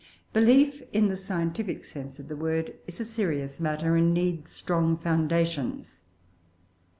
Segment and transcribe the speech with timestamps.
[0.33, 4.97] Belief, in the scientific sense of the word, is a serious matter, and needs strong
[4.97, 6.01] foundations.